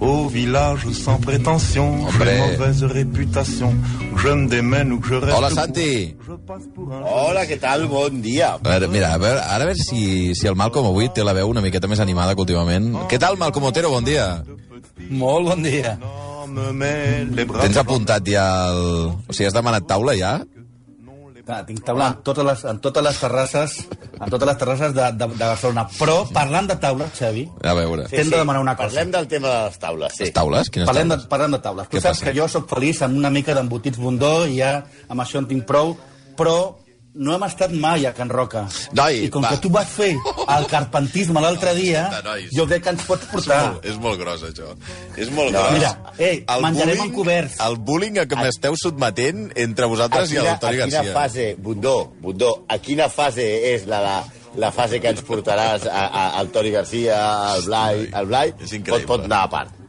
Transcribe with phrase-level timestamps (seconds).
[0.00, 3.74] Au village sans prétention, j'ai mauvaise réputation.
[4.16, 5.36] Je me démène ou que je reste.
[5.36, 6.16] Hola, Santi.
[6.88, 7.86] Hola, què tal?
[7.90, 8.56] Bon dia.
[8.56, 11.34] A veure, mira, a veure, ara a veure si, si el Malcom avui té la
[11.36, 12.90] veu una miqueta més animada que últimament.
[13.10, 13.92] Què tal, Malcom Otero?
[13.94, 14.42] Bon dia.
[15.10, 15.96] Molt bon dia.
[17.62, 19.12] Tens apuntat ja el...
[19.28, 20.40] O sigui, has demanat taula ja?
[21.48, 23.72] Ah, tinc taula en totes les, en totes les terrasses
[24.20, 25.86] en totes les terrasses de, de, de Barcelona.
[25.98, 28.04] Però, parlant de taula, Xavi, A veure.
[28.12, 28.88] T'hem de demanar una cosa.
[28.92, 30.28] Parlem del tema de les taules, sí.
[30.28, 30.70] Les taules?
[30.70, 31.28] Quines parlem de, taules?
[31.32, 31.88] parlem de taules.
[31.90, 32.28] Tu Què saps passa?
[32.30, 35.66] que jo sóc feliç amb una mica d'embotits bondó i ja amb això en tinc
[35.66, 35.96] prou,
[36.38, 36.56] però
[37.14, 38.62] no hem estat mai a Can Roca.
[38.96, 39.50] Noi, I com va.
[39.50, 40.14] que tu vas fer
[40.56, 42.50] el carpentisme l'altre dia, Escolta, nois.
[42.56, 43.58] jo crec que ens pots És portar.
[43.72, 44.70] molt, és molt gros, això.
[45.16, 45.72] És molt No, gros.
[45.72, 47.60] mira, ei, menjarem bullying- encoberts.
[47.60, 51.12] El bullying a què m'esteu sotmetent entre vosaltres i quina, el Toni a quina Garcia.
[51.12, 54.24] fase, Bundó, Bundó, a quina fase és la, la,
[54.56, 58.54] la fase que ens portaràs a, a, al Toni Garcia, al Blai, al Blai?
[58.60, 58.72] És.
[58.88, 59.81] Pot, pot anar a part.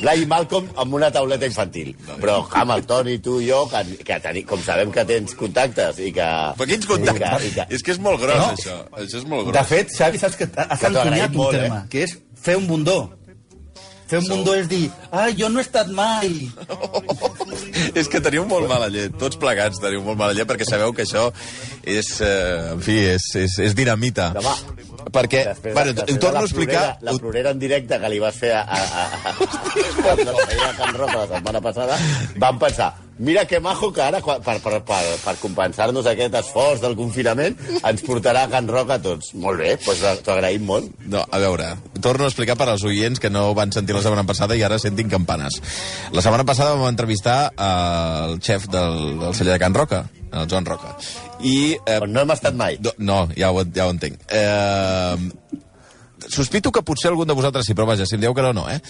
[0.00, 1.92] Blai i Malcolm amb una tauleta infantil.
[2.20, 6.00] Però amb el Toni, tu i jo, que, que teni, com sabem que tens contactes
[6.04, 6.28] i que...
[6.58, 7.34] Però quins i contactes?
[7.42, 8.52] que, i que, És que és molt gros, No.
[8.54, 8.78] això.
[9.00, 9.56] Això és molt gros.
[9.58, 11.90] De fet, Xavi, saps que has encunyat un molt, terme, eh?
[11.92, 12.98] que és fer un bundó.
[14.04, 16.50] Fer un bundó és dir, ah, jo no he estat mai.
[17.98, 21.06] és que teniu molt mala llet, tots plegats teniu molt mala llet, perquè sabeu que
[21.06, 21.30] això
[21.80, 24.28] és, eh, en fi, és, és, és dinamita.
[24.36, 24.52] Demà.
[25.12, 26.82] Perquè, Després, bueno, després ho torno a la explicar...
[26.82, 30.36] Plorera, la plorera en directe que li vas fer a, a, a, a, a la
[30.44, 31.98] feina de Can Roca la setmana passada,
[32.40, 36.96] vam pensar, mira que majo que ara, per, per, per, per compensar-nos aquest esforç del
[36.98, 39.34] confinament, ens portarà a Can Roca a tots.
[39.40, 40.90] Molt bé, doncs t'ho agraïm molt.
[41.04, 44.26] No, a veure, torno a explicar per als oients que no van sentir la setmana
[44.28, 45.60] passada i ara sentin campanes.
[46.14, 50.04] La setmana passada vam entrevistar el xef del, del celler de Can Roca,
[50.34, 50.96] el Joan Roca.
[51.40, 51.76] I...
[51.86, 52.78] Eh, On no hem estat mai.
[52.80, 54.20] no, no ja, ho, ja ho entenc.
[54.28, 55.16] Eh,
[56.28, 58.68] sospito que potser algun de vosaltres sí, però vaja, si em dieu que no, no,
[58.70, 58.80] eh?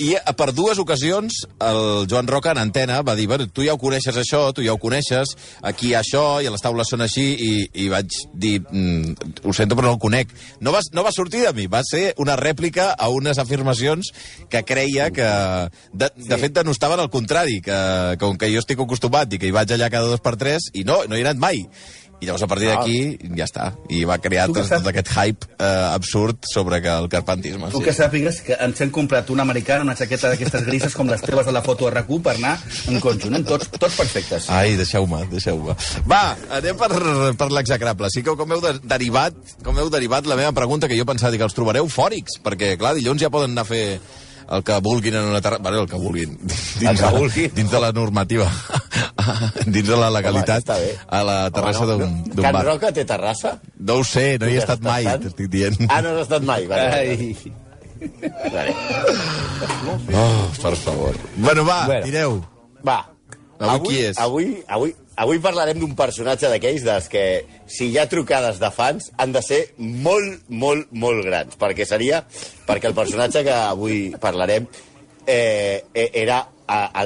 [0.00, 3.80] I per dues ocasions el Joan Roca en antena va dir bueno, tu ja ho
[3.80, 5.34] coneixes això, tu ja ho coneixes,
[5.68, 7.50] aquí hi ha això i les taules són així i,
[7.84, 10.32] i vaig dir, mm, ho sento però no el conec.
[10.64, 14.12] No va, no va sortir de mi, va ser una rèplica a unes afirmacions
[14.48, 15.28] que creia que...
[15.92, 17.78] De, de fet, denostaven el contrari, que
[18.20, 20.86] com que jo estic acostumat i que hi vaig allà cada dos per tres i
[20.88, 21.66] no, no hi he anat mai.
[22.22, 22.98] I llavors a partir d'aquí
[23.34, 23.64] ja està.
[23.90, 27.72] I va crear tot, tot aquest hype eh, absurd sobre que el carpentisme.
[27.74, 31.24] Tu que sàpigues que ens hem comprat una americana, una jaqueta d'aquestes grises com les
[31.24, 32.54] teves de la foto RQ per anar
[32.92, 33.42] en conjunt, eh?
[33.48, 34.46] tots, tots perfectes.
[34.54, 35.74] Ai, deixeu-me, deixeu-me.
[36.06, 36.22] Va,
[36.60, 36.92] anem per,
[37.42, 38.12] per l'execrable.
[38.14, 39.34] Sí que com heu de, derivat,
[39.66, 42.94] com heu derivat la meva pregunta, que jo pensava que els trobareu fòrics, perquè, clar,
[42.98, 43.86] dilluns ja poden anar a fer
[44.52, 45.62] el que vulguin en una terrassa...
[45.62, 46.36] Bueno, el que vulguin.
[46.80, 47.54] Dins, que vulguin.
[47.54, 48.50] Dins de la normativa.
[49.66, 50.66] dins de la legalitat.
[50.66, 50.92] bé.
[51.08, 52.64] a la terrassa Home, d'un no, d'un Can bar.
[52.66, 53.54] Roca té terrassa?
[53.78, 55.78] No ho sé, no hi he estat mai, t'estic dient.
[55.88, 56.66] Ah, no has estat mai.
[56.70, 57.16] Vale, vale.
[57.16, 57.52] Ai.
[58.52, 58.74] vale.
[60.14, 61.16] Oh, per favor.
[61.36, 62.04] Bueno, va, Bueno.
[62.06, 62.40] direu.
[62.86, 63.00] Va.
[63.62, 64.18] Avui qui és?
[64.18, 67.24] Avui, avui, avui parlarem d'un personatge d'aquells dels que,
[67.66, 71.58] si hi ha trucades de fans, han de ser molt, molt, molt grans.
[71.60, 72.22] Perquè seria...
[72.66, 74.68] Perquè el personatge que avui parlarem
[75.26, 76.44] eh, eh, era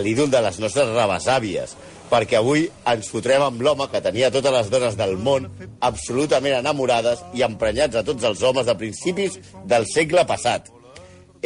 [0.02, 1.74] l'ídol de les nostres rebesàvies.
[2.06, 5.48] Perquè avui ens fotrem amb l'home que tenia totes les dones del món
[5.82, 10.70] absolutament enamorades i emprenyats a tots els homes de principis del segle passat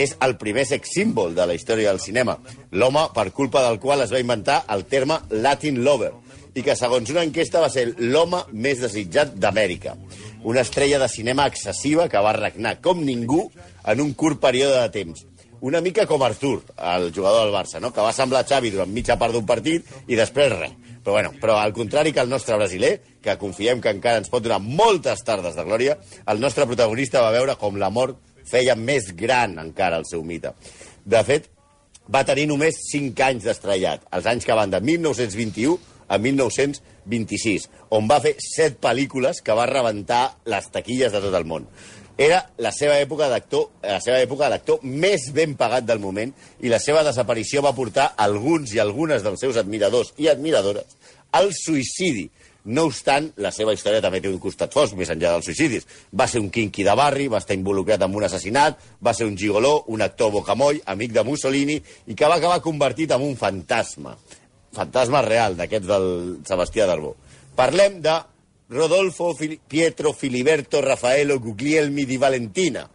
[0.01, 2.37] és el primer sex símbol de la història del cinema.
[2.73, 6.13] L'home per culpa del qual es va inventar el terme Latin Lover
[6.61, 9.95] i que segons una enquesta va ser l'home més desitjat d'Amèrica.
[10.45, 13.47] Una estrella de cinema excessiva que va regnar com ningú
[13.89, 15.25] en un curt període de temps.
[15.65, 16.63] Una mica com Artur,
[16.95, 17.93] el jugador del Barça, no?
[17.93, 20.75] que va semblar Xavi durant mitja part d'un partit i després res.
[21.01, 22.93] Però, bueno, però al contrari que el nostre brasiler,
[23.25, 25.97] que confiem que encara ens pot donar moltes tardes de glòria,
[26.29, 28.19] el nostre protagonista va veure com la mort
[28.51, 30.53] feia més gran encara el seu mite.
[31.05, 31.49] De fet,
[32.13, 35.79] va tenir només 5 anys d'estrellat, els anys que van de 1921
[36.11, 41.47] a 1926, on va fer 7 pel·lícules que va rebentar les taquilles de tot el
[41.47, 41.71] món.
[42.21, 46.69] Era la seva època d'actor, la seva època d'actor més ben pagat del moment i
[46.69, 50.99] la seva desaparició va portar alguns i algunes dels seus admiradors i admiradores
[51.33, 52.27] al suïcidi.
[52.65, 55.87] No obstant, la seva història també té un costat fosc, més enllà dels suïcidis.
[56.13, 59.39] Va ser un quinqui de barri, va estar involucrat en un assassinat, va ser un
[59.41, 64.13] gigoló, un actor bocamoll, amic de Mussolini, i que va acabar convertit en un fantasma.
[64.77, 66.09] Fantasma real, d'aquests del
[66.47, 67.17] Sebastià d'Arbó.
[67.59, 68.17] Parlem de
[68.71, 72.89] Rodolfo Fili Pietro Filiberto Raffaello Guglielmi di Valentina,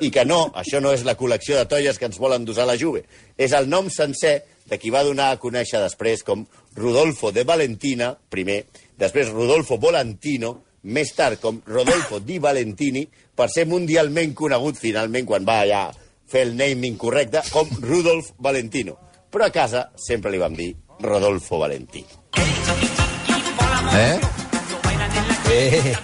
[0.00, 2.78] I que no, això no és la col·lecció de tolles que ens volen dosar la
[2.80, 3.04] Juve.
[3.36, 6.44] És el nom sencer de qui va donar a conèixer després com
[6.76, 8.62] Rodolfo de Valentina, primer,
[9.00, 10.54] després Rodolfo Volantino,
[10.88, 15.86] més tard com Rodolfo di Valentini, per ser mundialment conegut finalment quan va allà
[16.28, 18.98] fer el naming correcte, com Rudolf Valentino.
[19.28, 22.06] Però a casa sempre li vam dir Rodolfo Valentino.
[23.94, 24.20] Eh?
[25.50, 25.96] Eh,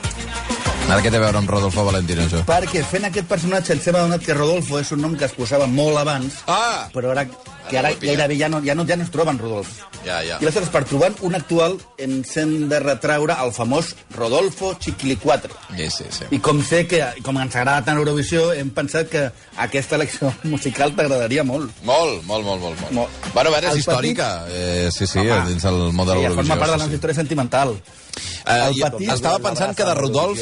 [0.88, 2.42] Ara què té a veure amb Rodolfo Valentino, això?
[2.48, 5.66] perquè fent aquest personatge ens hem adonat que Rodolfo és un nom que es posava
[5.66, 6.88] molt abans, Ah!
[6.92, 7.24] però ara,
[7.74, 9.74] que ara gairebé ja no, ja no, ja no es troben Rodolf.
[10.04, 10.36] Ja, ja.
[10.38, 15.50] I aleshores, per trobar un actual, ens hem de retraure el famós Rodolfo Chiquilicuatre.
[15.74, 16.24] Sí, sí, sí.
[16.30, 19.24] I com sé que, com ens agrada tant Eurovisió, hem pensat que
[19.64, 21.72] aquesta elecció musical t'agradaria molt.
[21.82, 22.80] Molt, molt, molt, molt.
[22.84, 22.92] molt.
[23.00, 23.32] Molt.
[23.34, 24.28] Bueno, a veure, és El històrica.
[24.52, 26.36] Eh, sí, sí, Home, dins el món de Ja l'Eurovisió.
[26.42, 27.00] forma part de la sí, nostra sí.
[27.00, 27.74] història sentimental.
[28.44, 30.38] Eh, El petit- estava pensant que de Rodolf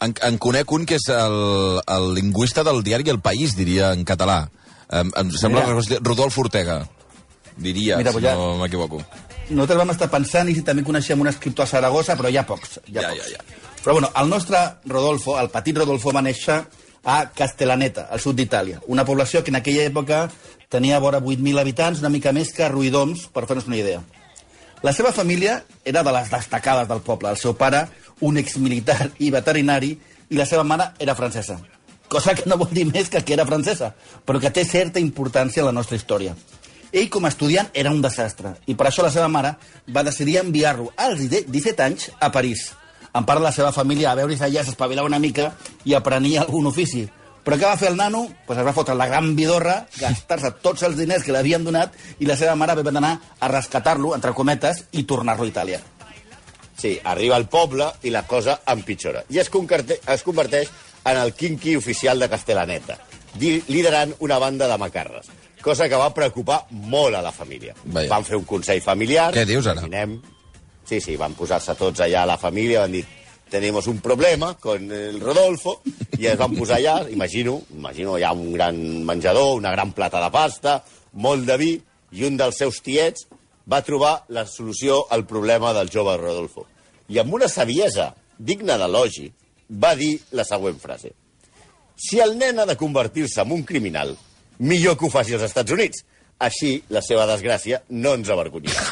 [0.00, 4.04] en, en conec un que és el, el lingüista del diari El País, diria, en
[4.08, 4.44] català.
[4.90, 5.82] Em, em sembla Mira.
[5.86, 6.88] que Rodolf Ortega,
[7.56, 9.02] diria, Mira, si ja- no m'equivoco.
[9.50, 12.46] Nosaltres vam estar pensant i si també coneixem un escriptor a Saragossa, però hi ha
[12.46, 12.80] pocs.
[12.86, 13.22] Hi ha Ja, pocs.
[13.26, 13.38] ja, ja.
[13.84, 16.64] Però bueno, el nostre Rodolfo, el petit Rodolfo, va néixer
[17.04, 18.80] a Castellaneta, al sud d'Itàlia.
[18.86, 20.30] Una població que en aquella època
[20.68, 24.02] tenia vora 8.000 habitants, una mica més que Ruidoms, per fer-nos una idea.
[24.82, 27.28] La seva família era de les destacades del poble.
[27.30, 27.86] El seu pare,
[28.20, 29.98] un exmilitar i veterinari,
[30.30, 31.58] i la seva mare era francesa.
[32.10, 33.92] Cosa que no vol dir més que que era francesa,
[34.26, 36.32] però que té certa importància en la nostra història.
[36.90, 39.52] Ell, com a estudiant, era un desastre, i per això la seva mare
[39.94, 42.72] va decidir enviar-lo als 17 anys a París.
[43.14, 45.52] En part de la seva família, a veure si allà s'espavilava una mica
[45.86, 47.04] i aprenia algun ofici.
[47.46, 48.24] Però què va fer el nano?
[48.46, 51.94] Pues es va fotre la gran vidorra, gastar-se tots els diners que li havien donat
[52.18, 55.80] i la seva mare va d'anar a rescatar-lo, entre cometes, i tornar-lo a Itàlia.
[56.74, 59.22] Sí, arriba al poble i la cosa empitjora.
[59.30, 60.70] I es, es converteix
[61.04, 62.98] en el quinqui oficial de Castellaneta,
[63.40, 65.30] liderant una banda de macarres,
[65.62, 67.74] cosa que va preocupar molt a la família.
[67.84, 68.08] Vaja.
[68.10, 69.30] Van fer un consell familiar...
[69.36, 69.84] Què dius, ara?
[69.84, 70.20] Imaginem,
[70.88, 73.06] sí, sí, van posar-se tots allà a la família, van dir
[73.50, 75.80] tenemos un problema con el Rodolfo,
[76.16, 80.22] i es van posar allà, imagino, imagino hi ha un gran menjador, una gran plata
[80.22, 80.76] de pasta,
[81.12, 81.72] molt de vi,
[82.14, 83.26] i un dels seus tiets
[83.70, 86.66] va trobar la solució al problema del jove Rodolfo.
[87.10, 89.28] I amb una saviesa digna d'elogi,
[89.70, 91.12] va dir la següent frase.
[92.00, 94.16] Si el nen ha de convertir-se en un criminal,
[94.58, 96.04] millor que ho faci als Estats Units.
[96.40, 98.86] Així, la seva desgràcia no ens avergonyirà.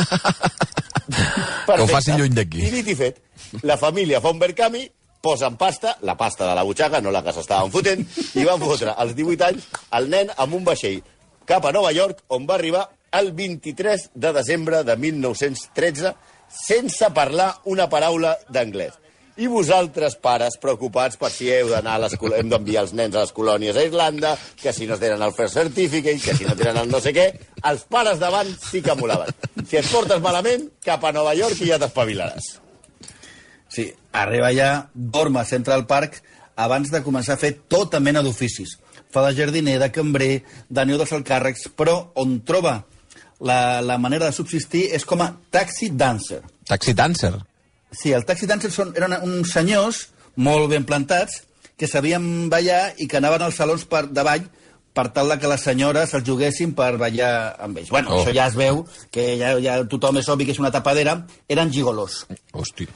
[1.69, 2.61] Que ho facin lluny d'aquí.
[2.65, 3.19] I dit i fet,
[3.65, 4.83] la família fa un verkami,
[5.25, 8.05] posen pasta, la pasta de la butxaca, no la que s'estaven fotent,
[8.37, 9.67] i van fotre als 18 anys
[9.99, 11.03] el nen amb un vaixell
[11.49, 12.87] cap a Nova York, on va arribar
[13.17, 16.15] el 23 de desembre de 1913
[16.53, 18.97] sense parlar una paraula d'anglès.
[19.39, 23.15] I vosaltres, pares, preocupats per si heu d'anar a les col- hem d'enviar els nens
[23.15, 26.57] a les colònies a Irlanda, que si no tenen el First Certificate, que si no
[26.59, 27.29] tenen el no sé què,
[27.71, 29.31] els pares davant sí que molaven.
[29.69, 32.49] Si et portes malament, cap a Nova York i ja t'espavilaràs.
[33.71, 36.19] Sí, arriba allà, dorm a Central Park
[36.57, 38.75] abans de començar a fer tota mena d'oficis.
[39.15, 42.81] Fa de jardiner, de cambrer, de neu dels alcàrrecs, però on troba
[43.41, 46.41] la, la manera de subsistir és com a taxi dancer.
[46.67, 47.37] Taxi Dancer.
[47.93, 51.43] Sí, el taxi dancer són, eren uns senyors molt ben plantats
[51.79, 54.45] que sabien ballar i que anaven als salons per, de ball
[54.93, 57.91] per tal que les senyores els juguessin per ballar amb ells.
[57.91, 58.21] Bueno, Oh.
[58.25, 58.85] això ja es veu,
[59.15, 61.21] que ja, ja tothom és obvi que és una tapadera.
[61.49, 62.27] Eren gigolos.
[62.53, 62.89] Hosti.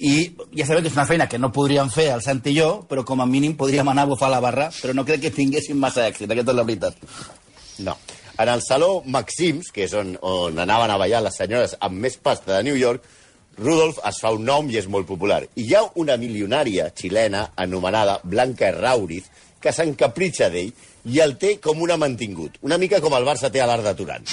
[0.00, 2.86] I ja sabem que és una feina que no podríem fer el Santi i jo,
[2.88, 5.76] però com a mínim podríem anar a bufar la barra, però no crec que tinguéssim
[5.78, 6.96] massa èxit, aquesta és la veritat.
[7.84, 7.96] No.
[8.38, 12.16] En el saló Maxims, que és on, on anaven a ballar les senyores amb més
[12.16, 13.04] pasta de New York,
[13.58, 15.42] Rudolf es fa un nom i és molt popular.
[15.56, 20.72] I hi ha una milionària xilena anomenada Blanca Rauriz que s'encapritxa d'ell
[21.06, 23.94] i el té com una mantingut, una mica com el Barça té a l'art de
[23.98, 24.26] Turan.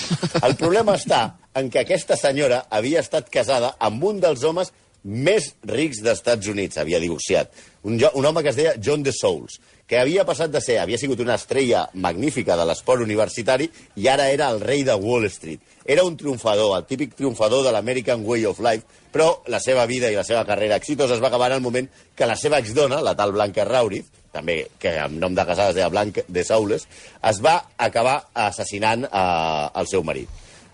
[0.43, 1.23] El problema està
[1.55, 6.47] en que aquesta senyora havia estat casada amb un dels homes més rics dels Estats
[6.47, 7.51] Units, havia divorciat.
[7.83, 10.97] Un, un home que es deia John de Souls, que havia passat de ser, havia
[10.97, 13.67] sigut una estrella magnífica de l'esport universitari
[13.99, 15.59] i ara era el rei de Wall Street.
[15.85, 20.09] Era un triomfador, el típic triomfador de l'American Way of Life, però la seva vida
[20.09, 23.01] i la seva carrera exitosa es va acabar en el moment que la seva exdona,
[23.03, 26.87] la tal Blanca Rauriz, també que amb nom de casada es deia Blanca de Saules,
[27.21, 30.31] es va acabar assassinant eh, el seu marit.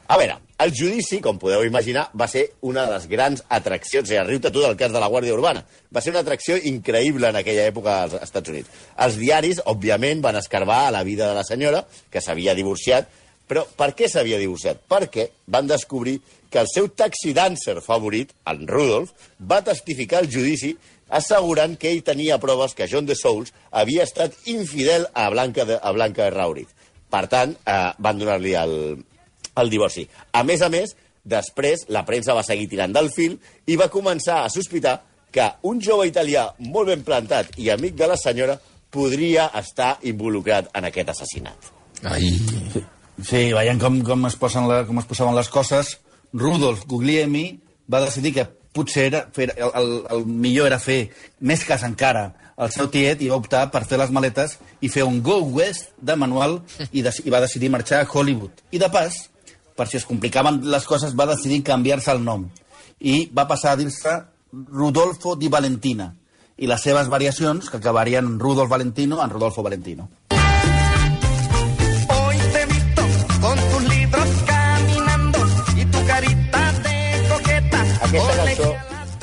[0.07, 4.19] A veure, el judici, com podeu imaginar, va ser una de les grans atraccions, i
[4.19, 5.63] riu-te tu del cas de la Guàrdia Urbana.
[5.95, 8.81] Va ser una atracció increïble en aquella època als Estats Units.
[9.05, 13.07] Els diaris, òbviament, van escarbar a la vida de la senyora, que s'havia divorciat,
[13.49, 14.83] però per què s'havia divorciat?
[14.91, 16.19] Perquè van descobrir
[16.51, 20.75] que el seu taxi dancer favorit, en Rudolf, va testificar al judici
[21.09, 25.79] assegurant que ell tenia proves que John de Souls havia estat infidel a Blanca, de,
[25.81, 26.75] a Blanca de Rauriz.
[27.09, 28.75] Per tant, eh, van donar-li el,
[29.61, 30.07] el divorci.
[30.33, 33.37] A més a més, després la premsa va seguir tirant del fil
[33.67, 34.99] i va començar a sospitar
[35.31, 38.57] que un jove italià molt ben plantat i amic de la senyora
[38.89, 41.69] podria estar involucrat en aquest assassinat.
[42.09, 42.31] Ai.
[43.19, 45.97] Sí, veient com, com, es posen la, com es posaven les coses,
[46.33, 47.45] Rudolf Guglielmi
[47.91, 51.09] va decidir que potser era, fer, el, el, el millor era fer
[51.41, 55.05] més cas encara al seu tiet i va optar per fer les maletes i fer
[55.07, 56.59] un Go West de manual
[56.91, 58.63] i, de, i va decidir marxar a Hollywood.
[58.71, 59.28] I de pas,
[59.79, 62.49] per si es complicaven les coses, va decidir canviar-se el nom
[62.99, 64.15] i va passar a dir-se
[64.51, 66.09] Rodolfo di Valentina
[66.59, 70.09] i les seves variacions, que acabarien en Rudolf Valentino, en Rodolfo Valentino.
[72.09, 73.03] Hoy te visto
[73.39, 75.39] con tus libros caminando
[75.77, 77.85] y tu carita de coqueta.
[78.09, 78.73] Aquesta cançó,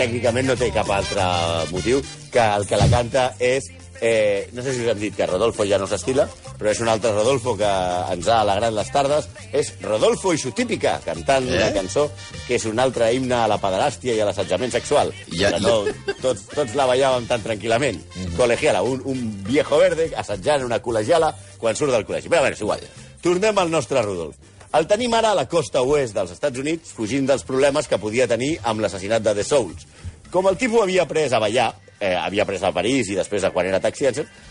[0.01, 1.27] tècnicament, no té cap altre
[1.75, 2.01] motiu
[2.33, 3.69] que el que la canta és...
[4.01, 6.27] Eh, no sé si us hem dit que Rodolfo ja no s'estila,
[6.59, 7.69] però és un altre Rodolfo que
[8.13, 9.29] ens ha alegrat les tardes.
[9.53, 11.57] És Rodolfo i su típica, cantant eh?
[11.57, 12.09] una cançó
[12.47, 15.13] que és un altre himne a la pederàstia i a l'assetjament sexual.
[15.33, 15.79] Ja- que no,
[16.23, 18.03] tots, tots la ballàvem tan tranquil·lament.
[18.03, 18.37] Mm -hmm.
[18.37, 22.29] Colegiala, un, un viejo verde assetjant una col·legiala quan surt del col·legi.
[22.29, 22.81] Però a veure, és igual.
[23.23, 24.37] Tornem al nostre Rodolf.
[24.73, 28.27] El tenim ara a la costa oest dels Estats Units, fugint dels problemes que podia
[28.29, 29.87] tenir amb l'assassinat de The Souls.
[30.31, 33.51] Com el tipus havia pres a ballar, eh, havia pres a París i després a
[33.51, 34.07] quan era taxi,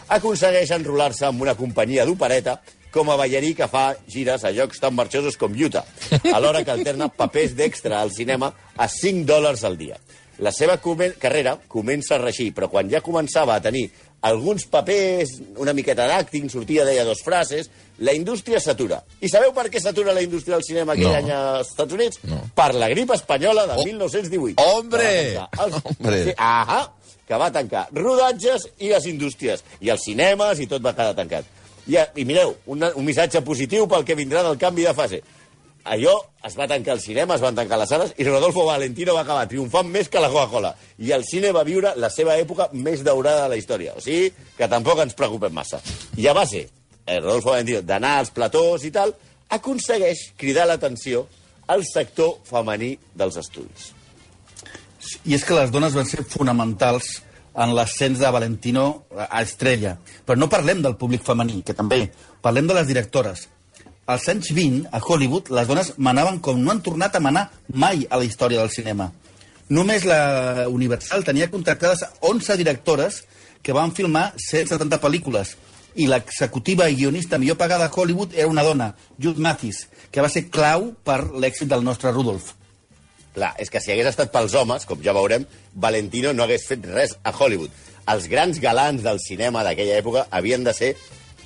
[0.10, 2.60] aconsegueix enrolar-se amb una companyia d'opereta
[2.92, 5.84] com a ballarí que fa gires a llocs tan marxosos com Utah,
[6.34, 9.98] alhora que alterna papers d'extra al cinema a 5 dòlars al dia.
[10.40, 13.86] La seva comen carrera comença a reixir, però quan ja començava a tenir
[14.26, 15.30] alguns papers,
[15.62, 19.02] una miqueta d'acting, sortia, deia dos frases, la indústria s'atura.
[19.22, 21.16] I sabeu per què s'atura la indústria del cinema aquell No.
[21.20, 22.20] any als Estats Units?
[22.24, 22.42] No.
[22.56, 23.86] Per la grip espanyola de Oh.
[23.86, 24.64] 1918.
[24.64, 25.36] Hombre!
[25.36, 26.24] Els- Hombre!
[26.26, 26.82] Sí, ahà,
[27.28, 31.48] que va tancar rodatges i les indústries, i els cinemes, i tot va quedar tancat.
[31.86, 35.22] I, i mireu, un, un missatge positiu pel que vindrà del canvi de fase.
[35.86, 36.16] Allò
[36.46, 39.46] es va tancar el cinema, es van tancar les sales, i Rodolfo Valentino va acabar
[39.50, 40.74] triomfant més que la Coca-Cola.
[40.98, 43.94] I el cine va viure la seva època més daurada de la història.
[43.94, 45.82] O sigui, que tampoc ens preocupem massa.
[46.18, 46.66] I a base,
[47.06, 49.14] eh, Rodolfo Valentino, d'anar als platós i tal,
[49.50, 51.28] aconsegueix cridar l'atenció
[51.68, 53.95] al sector femení dels estudis.
[55.26, 57.20] I és que les dones van ser fonamentals
[57.56, 58.86] en l'ascens de Valentino
[59.16, 59.96] a estrella.
[60.26, 62.10] Però no parlem del públic femení, que també.
[62.44, 63.48] Parlem de les directores.
[64.06, 68.06] Als anys 20, a Hollywood, les dones manaven com no han tornat a manar mai
[68.10, 69.12] a la història del cinema.
[69.70, 73.24] Només la Universal tenia contractades 11 directores
[73.66, 75.56] que van filmar 170 pel·lícules
[75.96, 80.30] i l'executiva i guionista millor pagada a Hollywood era una dona, Jude Mathis, que va
[80.30, 82.52] ser clau per l'èxit del nostre Rudolf.
[83.36, 85.44] Clar, és que si hagués estat pels homes, com ja veurem,
[85.76, 87.74] Valentino no hagués fet res a Hollywood.
[88.12, 90.94] Els grans galants del cinema d'aquella època havien de ser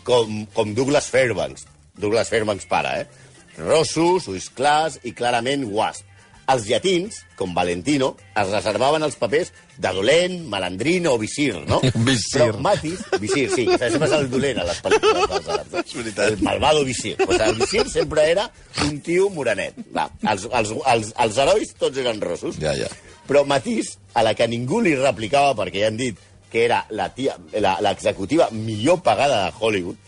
[0.06, 1.66] com, com Douglas Fairbanks.
[2.00, 3.26] Douglas Fairbanks pare, eh?
[3.60, 6.06] Rossos, ulls clars i clarament guasp.
[6.50, 11.78] Els llatins, com Valentino, es reservaven els papers de dolent, malandrín o visir, no?
[12.08, 12.40] Visir.
[12.42, 15.76] Però Matis, visir, sí, sempre és el dolent a les pel·lícules dels àrabs.
[15.84, 16.32] És veritat.
[16.34, 17.14] El malvado visir.
[17.22, 18.48] Pues el visir sempre era
[18.88, 19.78] un tio morenet.
[19.96, 22.58] Va, els, els, els, els herois tots eren rossos.
[22.64, 22.90] Ja, ja.
[23.30, 26.18] Però Matís, a la que ningú li replicava, perquè ja han dit
[26.50, 30.00] que era la tia- la- l'executiva millor pagada de Hollywood,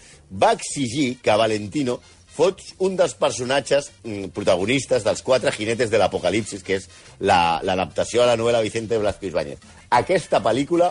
[0.41, 1.99] va exigir que Valentino
[2.41, 8.23] fos un dels personatges mm, protagonistes dels quatre jinetes de l'apocalipsis, que és la- l'adaptació
[8.25, 9.59] la, a la novel·la Vicente Blasco Ibáñez.
[9.89, 10.89] Aquesta pel·lícula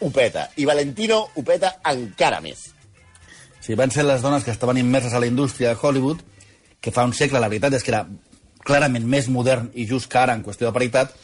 [0.00, 2.68] ho peta, i Valentino ho peta encara més.
[3.64, 6.20] Sí, van ser les dones que estaven immerses a la indústria de Hollywood,
[6.80, 8.04] que fa un segle, la veritat és que era
[8.64, 11.14] clarament més modern i just que ara en qüestió de paritat,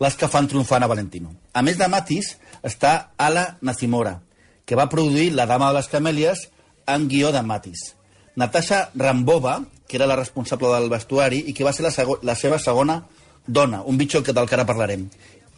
[0.00, 1.34] les que fan triomfant a Valentino.
[1.52, 4.20] A més de Matis, està Ala Nacimora,
[4.64, 6.46] que va produir La dama de les camèlies
[6.88, 7.92] en guió de Matis.
[8.36, 12.34] Natasha Rambova, que era la responsable del vestuari i que va ser la, sego la
[12.34, 13.02] seva segona
[13.46, 15.08] dona, un bitxo que del que ara parlarem.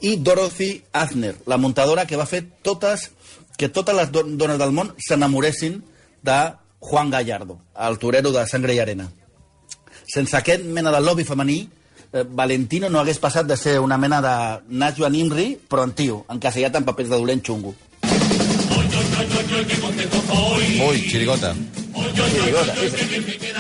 [0.01, 3.11] I Dorothy Azner, la muntadora que va fer totes
[3.57, 5.83] que totes les do dones del món s'enamoressin
[6.23, 6.39] de
[6.81, 9.09] Juan Gallardo, el torero de Sangre i Arena.
[10.05, 11.69] Sense aquest mena de lobby femení,
[12.13, 14.35] eh, Valentino no hagués passat de ser una mena de
[14.69, 17.75] Najwa Nimri, però en tio, encasellat en papers de dolent xungo.
[20.85, 21.55] Ui, xirigota.
[21.95, 23.53] Sí.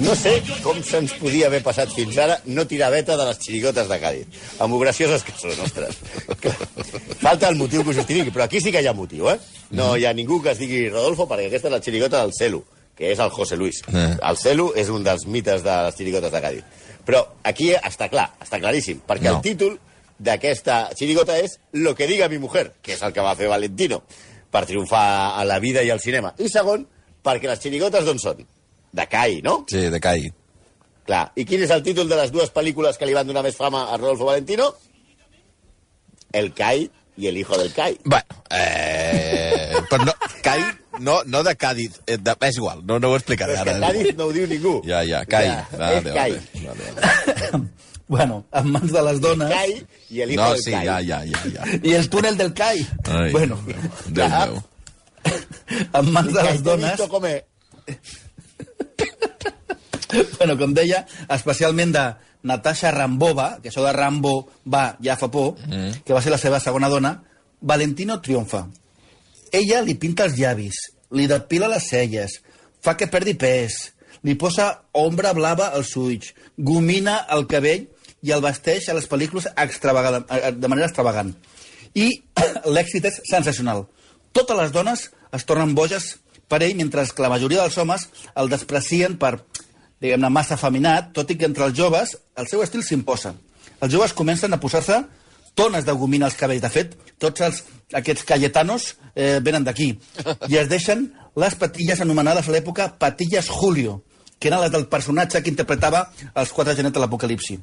[0.00, 3.88] No sé com se'ns podia haver passat fins ara no tirar veta de les xirigotes
[3.88, 4.26] de Cádiz.
[4.62, 5.96] Amb gracioses que són, ostres.
[7.22, 9.38] Falta el motiu que ho justifiqui, però aquí sí que hi ha motiu, eh?
[9.72, 12.60] No hi ha ningú que es digui Rodolfo, perquè aquesta és la xirigota del Celu,
[12.96, 13.80] que és el José Luis.
[13.88, 14.04] Eh.
[14.20, 16.64] El Celu és un dels mites de les xirigotes de Cádiz.
[17.08, 19.36] Però aquí està clar, està claríssim, perquè No.
[19.38, 19.78] el títol
[20.18, 24.02] d'aquesta xirigota és Lo que diga mi mujer, que és el que va fer Valentino
[24.50, 25.06] per triomfar
[25.40, 26.32] a la vida i al cinema.
[26.38, 26.86] I segon,
[27.24, 28.44] perquè les xirigotes d'on són?
[28.96, 29.64] De CAI, no?
[29.70, 30.28] Sí, de Cai.
[31.06, 31.26] Clar.
[31.38, 33.86] I quin és el títol de les dues pel·lícules que li van donar més fama
[33.92, 34.72] a Rodolfo Valentino?
[36.32, 37.98] El CAI i el hijo del CAI.
[38.04, 39.76] Bueno, eh...
[39.90, 40.62] però no, Cai,
[41.00, 43.76] no, no de Cádiz, eh, de, és igual, no, no ho explicaré Però és ara.
[43.76, 44.78] que Cádiz no ho diu ningú.
[44.86, 45.48] Ja, ja, Cai.
[45.48, 46.64] Ja, vale, és Cai.
[46.66, 47.62] Vale, vale.
[48.08, 49.48] Bueno, en mans de les dones...
[49.50, 49.72] CAI
[50.14, 50.86] i el hijo No, del sí, CAI.
[50.86, 51.64] ja, ja, ja, ja.
[51.82, 52.86] I el túnel del CAI.
[53.10, 53.58] Ai, bueno,
[54.06, 54.48] Déu clar.
[54.48, 54.62] meu.
[56.00, 57.00] en mans de les dones...
[57.10, 57.32] come...
[60.38, 61.02] bueno, com deia,
[61.34, 62.04] especialment de
[62.46, 64.36] Natasha Rambova, que això de Rambo
[64.70, 66.02] va, ja fa por, mm.
[66.06, 67.16] que va ser la seva segona dona,
[67.60, 68.66] Valentino triomfa.
[69.50, 70.76] Ella li pinta els llavis,
[71.16, 72.38] li depila les celles,
[72.82, 73.72] fa que perdi pes,
[74.26, 77.88] li posa ombra blava als ulls, gomina el cabell
[78.22, 81.34] i el vesteix a les pel·lícules extravagant, eh, de manera extravagant.
[81.94, 82.10] I
[82.76, 83.86] l'èxit és sensacional.
[84.36, 86.16] Totes les dones es tornen boges
[86.48, 89.36] per ell, mentre que la majoria dels homes el desprecien per,
[90.02, 93.34] diguem-ne, massa afeminat, tot i que entre els joves el seu estil s'imposa.
[93.80, 95.02] Els joves comencen a posar-se
[95.56, 96.62] tones de gomina als cabells.
[96.62, 97.62] De fet, tots els,
[97.96, 99.94] aquests cayetanos eh, venen d'aquí.
[100.48, 104.02] I es deixen les patilles anomenades a l'època patilles Julio,
[104.38, 107.58] que eren les del personatge que interpretava els quatre genets de l'Apocalipsi.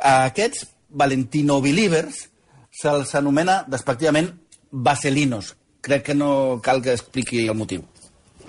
[0.00, 2.26] A aquests Valentino Believers
[2.80, 4.32] se'ls anomena despectivament
[4.70, 5.54] vaselinos.
[5.80, 7.84] Crec que no cal que expliqui el motiu.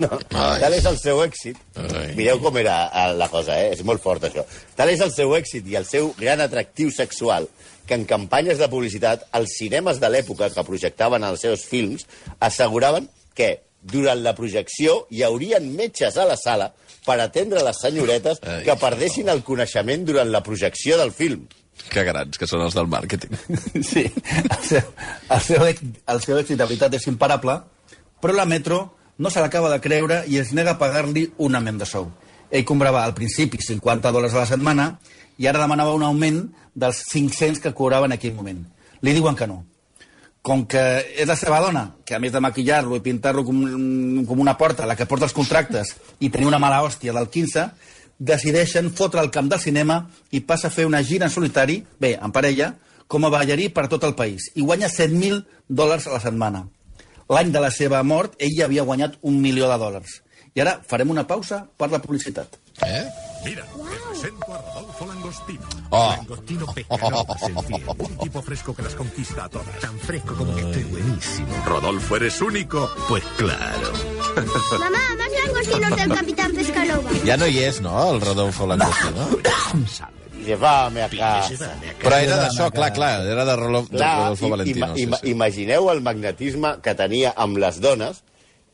[0.00, 1.58] No, tal és el seu èxit.
[1.76, 2.12] Ai.
[2.16, 3.72] Mireu com era eh, la cosa, eh?
[3.76, 4.44] és molt fort això.
[4.76, 7.48] Tal és el seu èxit i el seu gran atractiu sexual
[7.86, 12.06] que en campanyes de publicitat els cinemes de l'època que projectaven els seus films
[12.40, 16.70] asseguraven que durant la projecció hi haurien metges a la sala
[17.06, 21.48] per atendre les senyoretes Ai, que perdessin el coneixement durant la projecció del film.
[21.90, 23.32] Que grans que són els del màrqueting.
[23.82, 24.82] Sí, el seu,
[25.28, 27.56] el, seu, èxit- el seu èxit de veritat és imparable,
[28.22, 28.82] però la Metro
[29.18, 32.06] no se l'acaba de creure i es nega a pagar-li un augment de sou.
[32.52, 34.86] Ell cobrava al principi 50 dòlars a la setmana
[35.40, 36.42] i ara demanava un augment
[36.74, 38.62] dels 500 que cobrava en aquell moment.
[39.02, 39.62] Li diuen que no.
[40.42, 40.80] Com que
[41.22, 43.60] és la seva dona, que a més de maquillar-lo i pintar-lo com,
[44.26, 47.68] com una porta, la que porta els contractes, i tenir una mala hòstia del 15,
[48.18, 50.00] decideixen fotre al camp del cinema
[50.34, 52.72] i passa a fer una gira en solitari, bé, en parella,
[53.06, 56.66] com a ballarí per tot el país, i guanya 100.000 dòlars a la setmana.
[57.30, 60.18] L'any de la seva mort, ell havia guanyat un milió de dòlars.
[60.54, 62.58] I ara farem una pausa per la publicitat.
[62.82, 63.04] Eh?
[63.44, 65.66] Mira, te presento a Rodolfo Langostino.
[65.90, 66.14] Oh.
[66.16, 67.94] Langostino pescador sencillo.
[67.98, 69.78] Un tipo fresco que las conquista a todas.
[69.80, 71.48] Tan fresco como que estoy buenísimo.
[71.66, 72.90] Rodolfo, ¿eres único?
[73.08, 73.92] Pues claro.
[74.78, 77.10] Mamá, más langostinos del Capitán Pescanova.
[77.26, 79.28] Ja no hi és, no, el Rodolfo Langostino?
[80.60, 81.68] Va a casa.
[82.02, 84.86] Però era d'això, clar, clar, era de Rolo- de Clar, Rodolfo Valentino.
[84.88, 85.30] ima- sí, ima- sí.
[85.30, 88.24] Imagineu el magnetisme que tenia amb les dones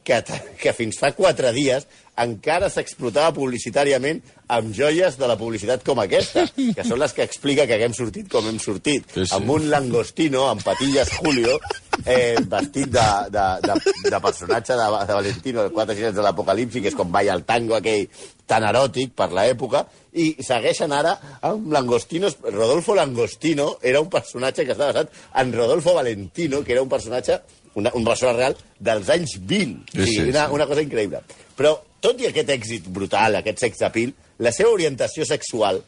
[0.03, 0.23] que,
[0.63, 1.85] que fins fa quatre dies
[2.19, 7.67] encara s'explotava publicitàriament amb joies de la publicitat com aquesta, que són les que explica
[7.69, 9.35] que haguem sortit com hem sortit, Sí, sí.
[9.37, 11.59] amb un langostino, amb patilles Julio,
[12.05, 13.05] eh, vestit de,
[13.35, 13.77] de, de,
[14.11, 17.45] de personatge de, de Valentino, de quatre cinets de l'Apocalipsi, que és com balla el
[17.49, 18.07] tango aquell
[18.49, 19.85] tan eròtic per l'època,
[20.19, 21.13] i segueixen ara
[21.45, 22.39] amb Langostinos.
[22.49, 27.37] Rodolfo Langostino era un personatge que estava basat en Rodolfo Valentino, que era un personatge,
[27.77, 29.93] una, un personatge real dels anys 20.
[29.93, 30.57] Sí, o sigui, sí, una, sí.
[30.57, 31.21] una cosa increïble.
[31.59, 35.83] Però, tot i aquest èxit brutal, aquest sex appeal, la seva orientació sexual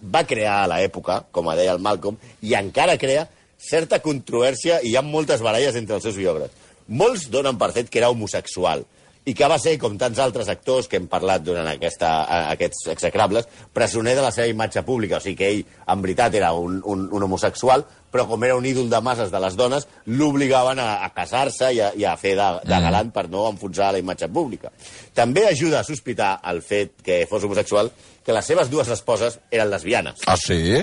[0.00, 3.26] va crear a l'època, com deia el Malcolm, i encara crea
[3.60, 6.68] certa controvèrsia i hi ha moltes baralles entre els seus biògrafs.
[6.88, 8.86] Molts donen per fet que era homosexual
[9.28, 12.10] i que va ser, com tants altres actors que hem parlat durant aquesta,
[12.54, 15.18] aquests execrables, presoner de la seva imatge pública.
[15.18, 18.66] O sigui que ell, en veritat, era un, un, un homosexual, però com era un
[18.66, 22.32] ídol de masses de les dones, l'obligaven a, a casar-se i, a, i a fer
[22.38, 24.72] de, de galant per no enfonsar la imatge pública.
[25.14, 27.92] També ajuda a sospitar el fet que fos homosexual
[28.24, 30.24] que les seves dues esposes eren lesbianes.
[30.26, 30.80] Ah, sí?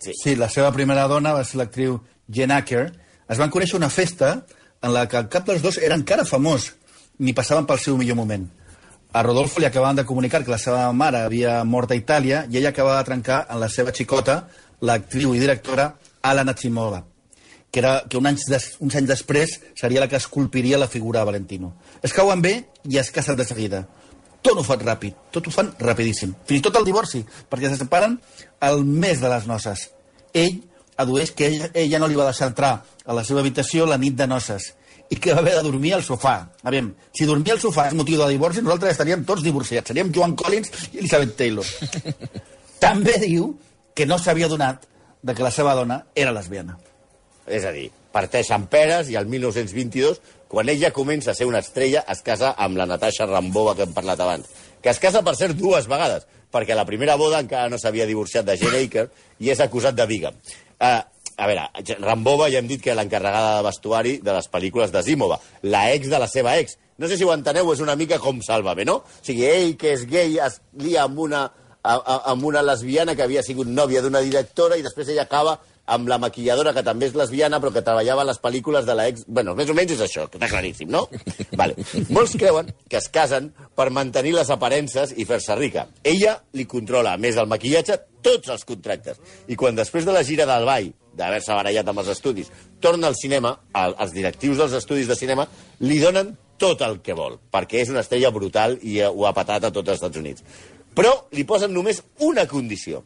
[0.00, 2.00] Sí, la seva primera dona va ser l'actriu
[2.32, 2.88] Jen Acker.
[3.28, 4.40] Es van conèixer una festa
[4.82, 6.72] en la que cap dels dos era encara famós,
[7.18, 8.46] ni passaven pel seu millor moment.
[9.12, 12.58] A Rodolfo li acabaven de comunicar que la seva mare havia mort a Itàlia i
[12.58, 14.42] ella acabava de trencar en la seva xicota,
[14.84, 17.02] l'actriu i directora Alana Chimova,
[17.70, 21.22] que, era, que un anys des, uns anys després seria la que esculpiria la figura
[21.22, 21.72] de Valentino.
[22.02, 23.86] Es cauen bé i es casen de seguida.
[24.44, 26.34] Tot ho fan ràpid, tot ho fan rapidíssim.
[26.46, 28.18] Fins i tot el divorci, perquè se separen
[28.68, 29.88] el mes de les noces.
[30.34, 30.60] Ell
[31.00, 34.16] adueix que ella, ella no li va deixar entrar a la seva habitació la nit
[34.18, 34.74] de noces
[35.10, 36.36] i que va haver de dormir al sofà.
[36.62, 39.92] A veure, si dormir al sofà és motiu de divorci, nosaltres estaríem tots divorciats.
[39.92, 41.66] Seríem Joan Collins i Elizabeth Taylor.
[42.86, 43.52] També diu
[43.96, 44.84] que no s'havia donat
[45.22, 46.76] de que la seva dona era lesbiana.
[47.46, 52.04] És a dir, parteixen peres i el 1922, quan ella comença a ser una estrella,
[52.10, 54.50] es casa amb la Natasha Rambova que hem parlat abans.
[54.82, 58.06] Que es casa, per cert, dues vegades, perquè a la primera boda encara no s'havia
[58.06, 59.08] divorciat de Jane Aker
[59.42, 60.36] i és acusat de bigam.
[60.76, 61.00] Uh,
[61.36, 61.66] a veure,
[62.00, 66.08] Rambova ja hem dit que l'encarregada de vestuari de les pel·lícules de Zimova, la ex
[66.08, 66.78] de la seva ex.
[66.98, 68.96] No sé si ho enteneu, és una mica com Sálvame, no?
[69.04, 71.42] O sigui, ell, que és gay, es lia amb una,
[71.82, 75.58] a- a- amb una lesbiana que havia sigut nòvia d'una directora i després ella acaba
[75.86, 79.06] amb la maquilladora, que també és lesbiana, però que treballava a les pel·lícules de la
[79.10, 79.24] ex...
[79.26, 81.04] Bueno, més o menys és això, que està claríssim, no?
[81.60, 81.76] Vale.
[82.10, 85.86] Molts creuen que es casen per mantenir les aparences i fer-se rica.
[86.04, 89.20] Ella li controla, a més del maquillatge, tots els contractes.
[89.46, 92.50] I quan després de la gira del ball, d'haver-se barallat amb els estudis,
[92.82, 95.46] torna al cinema, al, els directius dels estudis de cinema
[95.86, 99.68] li donen tot el que vol, perquè és una estrella brutal i ho ha patat
[99.68, 100.44] a tots els Estats Units.
[100.96, 103.02] Però li posen només una condició.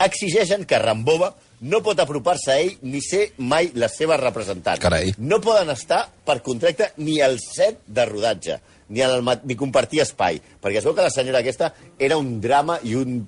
[0.00, 4.80] Exigeixen que Rambova no pot apropar-se a ell ni ser mai la seva representant.
[4.80, 5.12] Carai.
[5.18, 10.02] No poden estar per contracte ni al set de rodatge, ni, en el, ni compartir
[10.04, 13.20] espai, perquè es veu que la senyora aquesta era un drama i un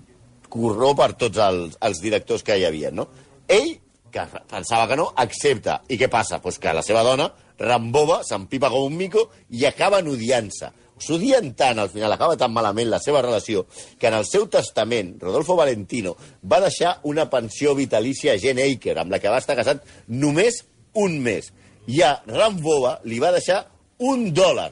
[0.53, 3.09] corró per tots els, els directors que hi havia, no?
[3.49, 3.75] Ell,
[4.13, 5.81] que pensava que no, accepta.
[5.89, 6.39] I què passa?
[6.45, 10.69] Pues que la seva dona, Rambova, s'empipa com un mico i acaben odiant-se.
[11.03, 13.65] S'odien tant, al final, acaba tan malament la seva relació,
[13.99, 16.13] que en el seu testament, Rodolfo Valentino
[16.47, 20.61] va deixar una pensió vitalícia a Jane Aker, amb la que va estar casat només
[20.95, 21.51] un mes.
[21.91, 23.65] I a Rambova li va deixar
[23.99, 24.69] un dòlar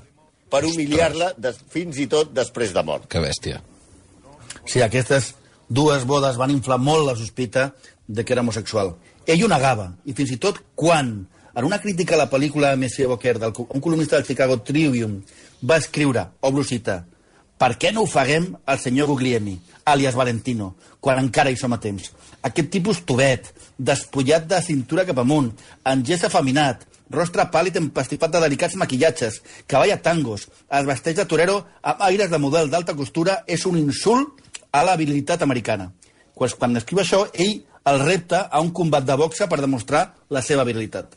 [0.51, 3.09] per humiliar-la des- fins i tot després de mort.
[3.11, 3.59] Que bèstia.
[4.67, 5.35] Sí, aquestes
[5.69, 7.73] dues bodes van inflar molt la sospita
[8.07, 8.95] de que era homosexual.
[9.27, 11.13] Ell ho negava, i fins i tot quan,
[11.55, 15.23] en una crítica a la pel·lícula Monsieur Booker, del, un columnista del Chicago Tribune,
[15.63, 17.03] va escriure, obro cita,
[17.61, 19.59] per què no ofeguem el senyor Guglielmi,
[19.93, 22.09] alias Valentino, quan encara hi som a temps?
[22.49, 25.51] Aquest tipus tubet, despullat de cintura cap amunt,
[25.85, 31.27] amb gest afeminat, rostre pàl·lid empastifat de delicats maquillatges, que balla tangos, es vesteix de
[31.29, 34.41] torero amb aires de model d'alta costura, és un insult
[34.73, 35.91] a la virilitat americana.
[36.41, 37.59] Pues, quan escriu això, ell
[37.91, 41.17] el repta a un combat de boxa per demostrar la seva virilitat.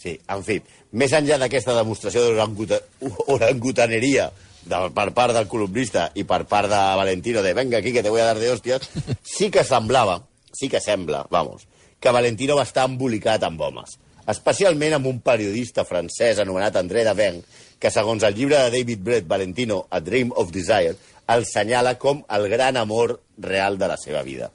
[0.00, 0.58] Sí, en fi,
[1.00, 4.30] més enllà d'aquesta demostració d'orangutaneria
[4.68, 8.20] per part del columnista i per part de Valentino de venga aquí que te voy
[8.20, 8.88] a dar de hòsties,
[9.22, 11.66] sí que semblava, sí que sembla, vamos,
[12.00, 13.98] que Valentino va estar embolicat amb homes.
[14.28, 17.42] Especialment amb un periodista francès anomenat André Davin,
[17.78, 20.96] que segons el llibre de David Brett, Valentino, A Dream of Desire,
[21.28, 24.48] el senyala com el gran amor real de la seva vida.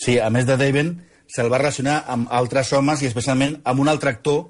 [0.00, 0.94] Sí, a més de Daven,
[1.30, 4.46] se'l va relacionar amb altres homes i especialment amb un altre actor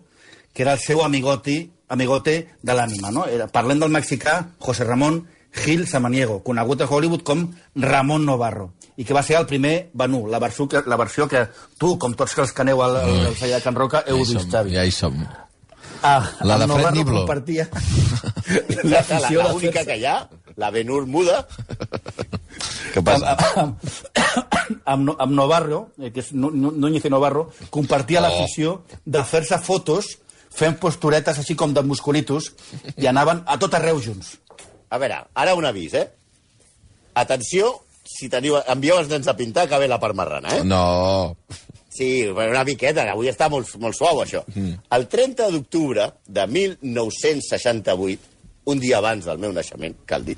[0.54, 1.58] que era el seu amigoti,
[1.90, 3.26] amigote de l'ànima, no?
[3.26, 9.04] Era, parlem del mexicà José Ramón Gil Samaniego, conegut a Hollywood com Ramon Novarro, i
[9.04, 12.36] que va ser el primer Benú, la versió que, la versió que tu, com tots
[12.38, 14.76] els que aneu al, al, al celler de Can Roca, heu Ja vist, som, Xavi.
[14.78, 15.18] ja hi som.
[16.02, 17.18] Ah, La de Fred Niblo.
[17.26, 17.66] compartia
[18.86, 21.42] La, la, la de única que hi ha, la Benur muda,
[22.94, 23.34] Què passa?
[23.34, 23.90] amb, amb,
[24.84, 28.22] amb, No- amb Novarro, eh, que és Núñez i Novarro, compartia Oh.
[28.22, 30.18] l'afició de fer-se fotos
[30.50, 32.52] fent posturetes així com de musculitos
[32.96, 34.38] i anaven a tot arreu junts.
[34.90, 36.08] A veure, ara un avís, eh?
[37.14, 38.56] Atenció, si teniu...
[38.66, 40.64] Envieu els nens a pintar, que ve la part marrana, eh?
[40.64, 41.36] No.
[41.90, 44.42] Sí, una miqueta, que avui està molt, molt suau, això.
[44.54, 44.74] Mm.
[44.96, 48.20] El 30 d'octubre de 1968,
[48.70, 50.36] un dia abans del meu naixement, cal dir,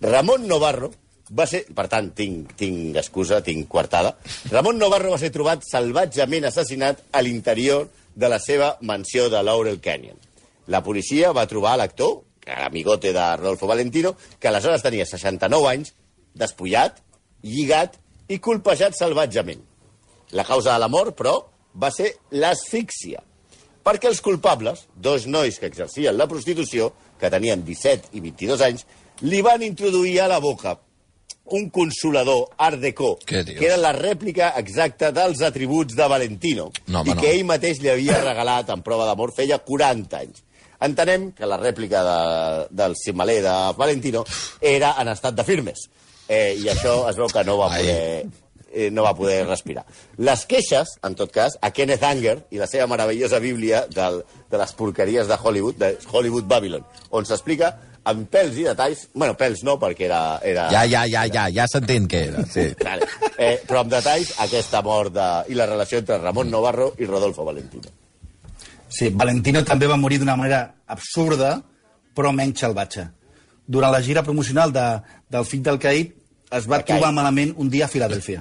[0.00, 0.90] Ramon Novarro
[1.30, 1.64] va ser...
[1.74, 4.14] Per tant, tinc, tinc excusa, tinc coartada.
[4.52, 7.88] Ramon Novarro va ser trobat salvatgement assassinat a l'interior
[8.18, 10.18] de la seva mansió de Laurel Canyon.
[10.68, 15.94] La policia va trobar l'actor, amigote de Rodolfo Valentino, que aleshores tenia 69 anys,
[16.38, 16.98] despullat,
[17.44, 17.96] lligat
[18.28, 19.62] i colpejat salvatgement.
[20.36, 21.38] La causa de la mort, però,
[21.74, 23.22] va ser l'asfíxia.
[23.84, 28.84] Perquè els culpables, dos nois que exercien la prostitució, que tenien 17 i 22 anys,
[29.24, 30.76] li van introduir a la boca
[31.52, 33.24] un consolador art dius?
[33.26, 37.20] que era la rèplica exacta dels atributs de Valentino, No, home, i no.
[37.20, 40.42] que ell mateix li havia regalat en prova d'amor feia 40 anys.
[40.80, 42.18] Entenem que la rèplica de,
[42.70, 44.24] del cimaler de Valentino
[44.60, 45.88] era en estat de firmes,
[46.28, 47.82] eh, i això es veu que no va Ai.
[47.82, 48.26] poder
[48.70, 49.82] eh, no va poder respirar.
[50.18, 54.58] Les queixes, en tot cas, a Kenneth Anger i la seva meravellosa bíblia del, de
[54.60, 57.72] les porqueries de Hollywood, de Hollywood Babylon, on s'explica
[58.08, 60.20] amb pèls i detalls, bueno, pèls no, perquè era...
[60.44, 62.68] era Ja, ja, ja, ja, ja s'entén què era, sí.
[62.88, 63.08] Vale.
[63.36, 67.46] Eh, però amb detalls aquesta mort de, i la relació entre Ramon Novarro i Rodolfo
[67.48, 67.92] Valentino.
[68.88, 71.58] Sí, Valentino també va morir d'una manera absurda,
[72.16, 73.08] però menys salvatge.
[73.68, 74.86] Durant la gira promocional de,
[75.28, 76.14] del fill del Caïd
[76.56, 78.40] es va trobar malament un dia a Filadèlfia.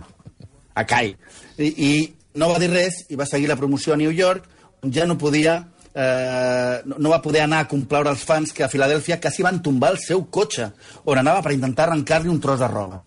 [0.77, 1.15] a Kai.
[1.57, 1.91] I, I
[2.39, 4.45] no va dir res i va seguir la promoció a New York,
[4.85, 5.57] on ja no podia
[5.93, 9.93] eh, no, va poder anar a complaure els fans que a Filadèlfia quasi van tombar
[9.95, 10.71] el seu cotxe,
[11.05, 13.01] on anava per intentar arrencar-li un tros de roba.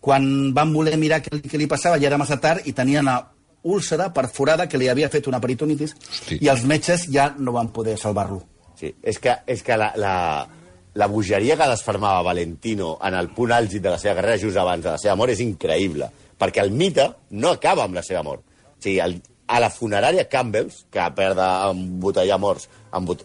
[0.00, 3.16] Quan van voler mirar què, què li passava, ja era massa tard i tenia una
[3.66, 6.38] úlcera perforada que li havia fet una peritonitis Hosti.
[6.40, 8.44] i els metges ja no van poder salvar-lo.
[8.78, 10.14] Sí, és que, és que la, la,
[10.94, 14.84] la bogeria que desfermava Valentino en el punt àlgid de la seva carrera just abans
[14.84, 17.08] de la seva mort és increïble, perquè el mite
[17.40, 18.44] no acaba amb la seva mort.
[18.76, 22.68] O sigui, el, a la funerària Campbell's, que a part d'embotellar morts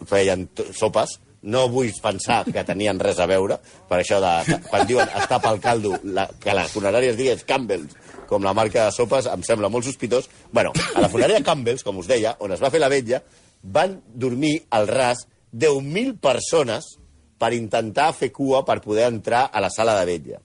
[0.09, 3.57] feien sopes, no vull pensar que tenien res a veure,
[3.89, 7.97] per això de, quan diuen està pel caldo, la, que la funerària es digués Campbell's,
[8.29, 10.29] com la marca de sopes, em sembla molt sospitós.
[10.53, 13.23] Bueno, a la funerària Campbell's, com us deia, on es va fer la vetlla,
[13.61, 16.95] van dormir al ras 10.000 persones
[17.41, 20.39] per intentar fer cua per poder entrar a la sala de vetlla.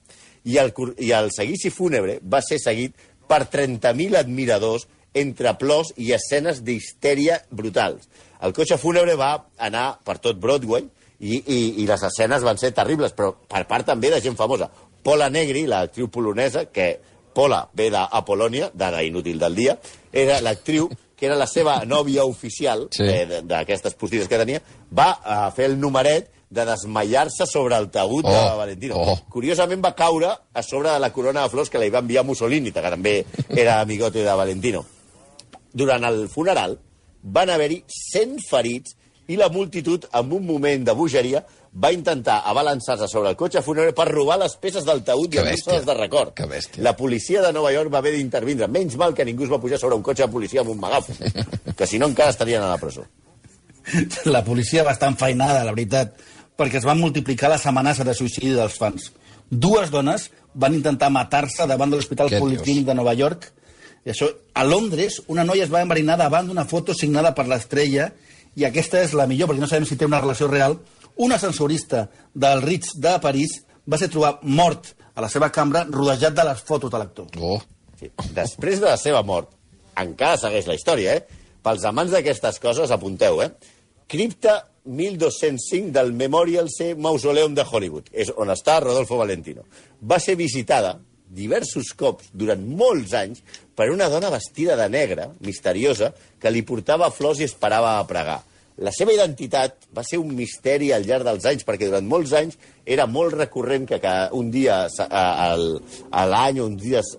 [0.47, 4.87] I el, i el seguici fúnebre va ser seguit per 30.000 admiradors
[5.21, 8.07] entre plors i escenes d'histèria brutals.
[8.41, 10.85] El cotxe fúnebre va anar per tot Broadway
[11.19, 14.69] i, i, i les escenes van ser terribles, però per part també de gent famosa.
[15.03, 16.97] Paula Negri, l'actriu polonesa, que
[17.37, 19.75] Pola ve d'Apolònia, de la inútil del dia,
[20.11, 23.03] era l'actriu que era la seva nòvia oficial Sí.
[23.03, 24.61] eh, d'aquestes postires que tenia,
[24.93, 28.95] va a fer el numeret de desmaiar-se sobre el taüt oh, de Valentino.
[29.01, 29.17] oh.
[29.29, 32.71] Curiosament va caure a sobre de la corona de flors que li va enviar Mussolini,
[32.71, 34.85] que també era amigote de Valentino.
[35.77, 36.77] Durant el funeral
[37.37, 38.95] van haver-hi 100 ferits
[39.27, 41.41] i la multitud, en un moment de bogeria,
[41.77, 45.85] va intentar abalançar-se sobre el cotxe fúnebre per robar les peces del taüt i endur-se-les
[45.85, 46.33] de record.
[46.37, 46.81] Que bèstia.
[46.85, 48.69] La policia de Nova York va haver d'intervindre.
[48.71, 51.19] Menys mal que ningú es va pujar sobre un cotxe de policia amb un megàfon,
[51.77, 53.05] que si no encara estarien a la presó.
[54.25, 56.17] La policia va estar enfeinada, la veritat,
[56.57, 59.11] perquè es van multiplicar les amenaces de suïcidi dels fans.
[59.51, 63.51] Dues dones van intentar matar-se davant de l'Hospital Policlínic de Nova York.
[64.05, 68.11] I això, a Londres, una noia es va enverinar davant d'una foto signada per l'estrella,
[68.57, 70.77] i aquesta és la millor, perquè no sabem si té una relació real.
[71.21, 76.35] Un ascensorista del Ritz de París va ser trobat mort a la seva cambra, rodejat
[76.37, 77.29] de les fotos de l'actor.
[77.41, 77.59] Oh.
[77.97, 78.11] Sí.
[78.37, 79.49] Després de la seva mort,
[79.97, 81.45] encara segueix la història, eh?
[81.65, 83.49] Pels amants d'aquestes coses, apunteu, eh?
[84.07, 89.65] Cripta 1205 del Memorial C Mausoleum de Hollywood, és on està Rodolfo Valentino.
[90.01, 90.95] Va ser visitada
[91.27, 93.43] diversos cops durant molts anys
[93.75, 98.39] per una dona vestida de negre, misteriosa, que li portava flors i esperava a pregar.
[98.77, 102.59] La seva identitat va ser un misteri al llarg dels anys, perquè durant molts anys
[102.85, 107.15] era molt recurrent que cada, un dia a, l'any, uns dies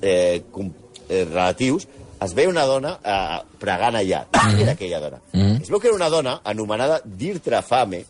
[0.00, 0.70] eh, com,
[1.08, 1.88] eh, relatius,
[2.22, 4.22] es veia una dona eh, pregant allà.
[4.30, 5.20] Qui era aquella dona?
[5.58, 8.04] Es veu que era una dona anomenada Dirtra Fame,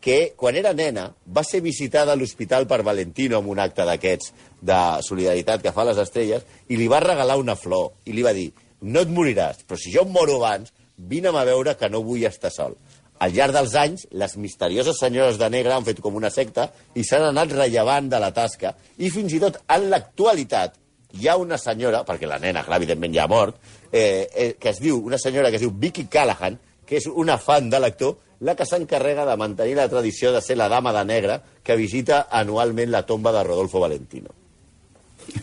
[0.00, 4.32] que quan era nena va ser visitada a l'hospital per Valentino amb un acte d'aquests
[4.62, 8.34] de solidaritat que fa les estrelles i li va regalar una flor i li va
[8.36, 12.02] dir no et moriràs, però si jo em moro abans vine'm a veure que no
[12.02, 12.76] vull estar sol.
[13.18, 17.02] Al llarg dels anys, les misterioses senyores de negre han fet com una secta i
[17.02, 20.78] s'han anat rellevant de la tasca i fins i tot en l'actualitat
[21.18, 23.56] hi ha una senyora, perquè la nena, clar, evidentment ja ha mort,
[23.90, 27.36] eh, eh, que es diu, una senyora que es diu Vicky Callahan, que és una
[27.38, 31.04] fan de l'actor, la que s'encarrega de mantenir la tradició de ser la dama de
[31.04, 34.32] negre que visita anualment la tomba de Rodolfo Valentino.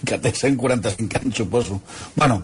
[0.06, 1.80] que té 145 anys, suposo.
[2.16, 2.42] Bueno,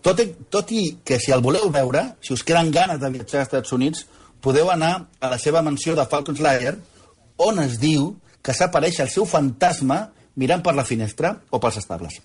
[0.00, 3.42] tot i, tot i que si el voleu veure, si us queden ganes de viatjar
[3.42, 4.06] als Estats Units,
[4.40, 6.78] podeu anar a la seva mansió de Falcons Lair,
[7.36, 10.06] on es diu que s'apareix el seu fantasma
[10.40, 12.20] mirant per la finestra o pels estables.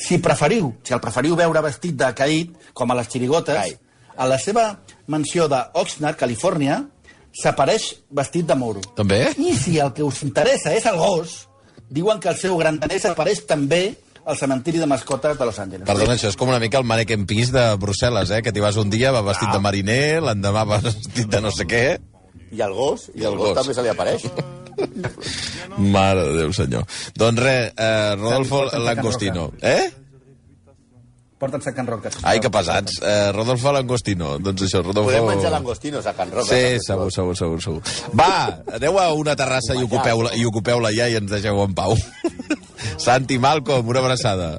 [0.00, 3.74] Si preferiu, si el preferiu veure vestit de caït, com a les xirigotes, Cai.
[4.20, 4.66] A la seva
[5.08, 6.82] mansió de Oxnard, Califòrnia,
[7.40, 8.82] s'apareix vestit de moro.
[8.98, 9.22] També?
[9.40, 11.46] I si el que us interessa és el gos,
[11.88, 13.94] diuen que el seu gran danès apareix també
[14.28, 15.86] al cementiri de mascotes de Los Angeles.
[15.88, 18.42] Perdona, això és com una mica el mannequin pis de Brussel·les, eh?
[18.44, 19.54] Que t'hi vas un dia, va vestit Ah.
[19.56, 21.84] de mariner, l'endemà va vestit de no sé què.
[22.52, 23.58] I el gos, i, I el el gos, gos.
[23.62, 24.26] també se li apareix.
[25.78, 26.84] Mare de Déu, senyor.
[27.16, 29.52] Doncs res, eh, Rodolfo Langostino.
[29.62, 29.90] Eh?
[31.40, 32.10] Porten sac en roca.
[32.28, 32.98] Ai, que pesats.
[33.00, 34.34] Eh, Rodolfo Langostino.
[34.44, 35.08] Doncs això, Rodolfo...
[35.08, 36.50] Podem menjar langostinos a Can Roca.
[36.50, 37.80] Sí, segur, segur, segur, segur.
[38.12, 41.96] Va, aneu a una terrassa i ocupeu-la i ocupeu-la ja i ens deixeu en pau.
[43.06, 44.58] Santi, Malcolm, una abraçada.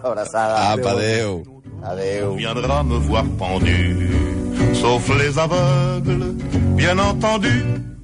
[0.00, 0.70] Abraçada.
[0.72, 1.42] Apa, adéu.
[1.84, 2.34] Adéu.
[2.36, 6.34] viendra me voir pendu, sauf les aveugles,
[6.76, 7.99] bien entendu.